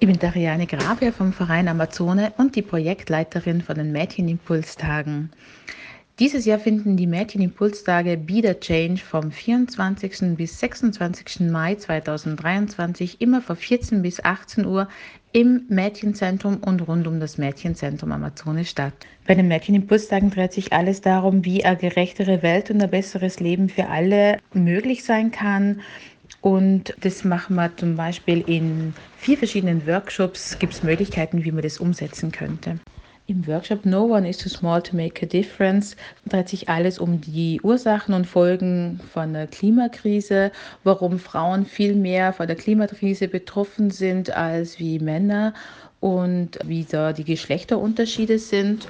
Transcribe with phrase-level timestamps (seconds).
[0.00, 5.30] Ich bin Dariane Grabia vom Verein Amazone und die Projektleiterin von den Mädchenimpulstagen.
[6.20, 10.36] Dieses Jahr finden die Mädchenimpulstage Be the Change vom 24.
[10.36, 11.50] bis 26.
[11.50, 14.86] Mai 2023 immer von 14 bis 18 Uhr
[15.32, 18.94] im Mädchenzentrum und rund um das Mädchenzentrum Amazone statt.
[19.26, 23.68] Bei den Mädchenimpulstagen dreht sich alles darum, wie eine gerechtere Welt und ein besseres Leben
[23.68, 25.80] für alle möglich sein kann
[26.40, 31.62] und das machen wir zum Beispiel in vier verschiedenen Workshops, gibt es Möglichkeiten, wie man
[31.62, 32.78] das umsetzen könnte.
[33.26, 37.20] Im Workshop No One is Too Small to Make a Difference dreht sich alles um
[37.20, 40.50] die Ursachen und Folgen von der Klimakrise,
[40.82, 45.52] warum Frauen viel mehr von der Klimakrise betroffen sind als wie Männer
[46.00, 48.88] und wie da die Geschlechterunterschiede sind.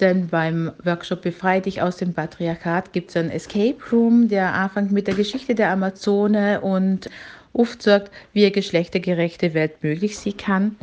[0.00, 4.92] Denn beim Workshop Befrei dich aus dem Patriarchat gibt es einen Escape Room, der anfängt
[4.92, 7.10] mit der Geschichte der Amazone und
[7.52, 10.76] aufzeigt, wie eine geschlechtergerechte Welt möglich sein kann.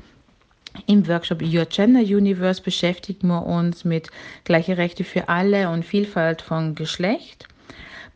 [0.86, 4.10] Im Workshop Your Gender Universe beschäftigen wir uns mit
[4.44, 7.48] gleiche Rechte für alle und Vielfalt von Geschlecht.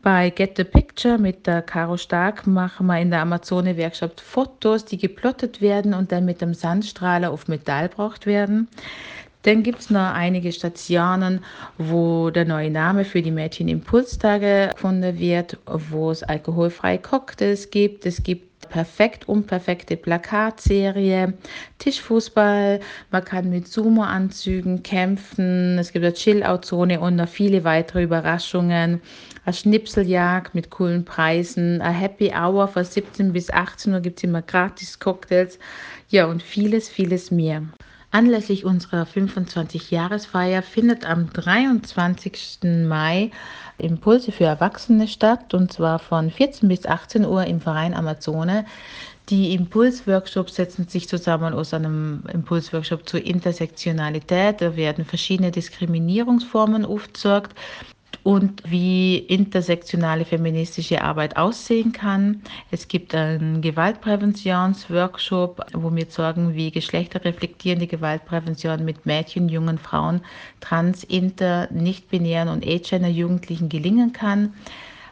[0.02, 4.98] Bei Get the Picture mit der Caro Stark machen wir in der Amazone-Werkstatt Fotos, die
[4.98, 8.68] geplottet werden und dann mit dem Sandstrahler auf Metall gebracht werden.
[9.42, 11.40] Dann gibt es noch einige Stationen,
[11.76, 18.06] wo der neue Name für die Mädchen-Impulstage gefunden wird, wo es alkoholfreie Cocktails gibt.
[18.06, 21.34] Es gibt perfekt unperfekte Plakatserie,
[21.78, 29.02] Tischfußball, man kann mit Sumo-Anzügen kämpfen, es gibt eine Chill-Out-Zone und noch viele weitere Überraschungen,
[29.44, 34.24] eine Schnipseljagd mit coolen Preisen, eine Happy Hour von 17 bis 18 Uhr gibt es
[34.24, 35.58] immer gratis Cocktails,
[36.08, 37.62] ja und vieles, vieles mehr.
[38.14, 42.58] Anlässlich unserer 25-Jahresfeier findet am 23.
[42.86, 43.30] Mai
[43.78, 48.66] Impulse für Erwachsene statt und zwar von 14 bis 18 Uhr im Verein Amazone.
[49.30, 54.60] Die Impulsworkshops setzen sich zusammen aus einem Impulsworkshop zur Intersektionalität.
[54.60, 57.54] Da werden verschiedene Diskriminierungsformen aufgezeigt
[58.22, 62.42] und wie intersektionale feministische Arbeit aussehen kann.
[62.70, 70.20] Es gibt einen Gewaltpräventionsworkshop, wo wir zeigen, wie geschlechterreflektierende Gewaltprävention mit Mädchen, jungen Frauen,
[70.60, 74.54] trans, inter, nicht-binären und agender Jugendlichen gelingen kann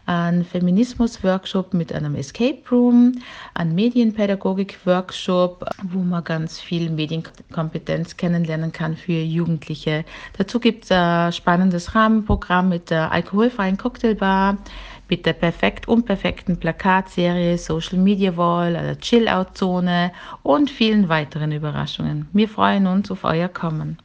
[0.06, 3.12] ein Feminismus-Workshop mit einem Escape Room,
[3.54, 10.04] ein Medienpädagogik-Workshop, wo man ganz viel Medienkompetenz kennenlernen kann für Jugendliche.
[10.36, 14.58] Dazu gibt es ein spannendes Rahmenprogramm mit der alkoholfreien Cocktailbar,
[15.08, 20.12] mit der perfekt unperfekten Plakatserie, Social Media Wall, einer Chill-Out-Zone
[20.42, 22.28] und vielen weiteren Überraschungen.
[22.32, 23.98] Wir freuen uns auf euer Kommen.